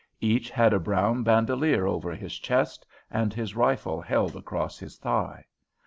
Each 0.19 0.49
had 0.49 0.73
a 0.73 0.79
brown 0.79 1.21
bandolier 1.21 1.85
over 1.85 2.15
his 2.15 2.39
chest 2.39 2.87
and 3.11 3.35
his 3.35 3.55
rifle 3.55 4.01
held 4.01 4.35
across 4.35 4.79
his 4.79 4.97
thigh. 4.97 5.45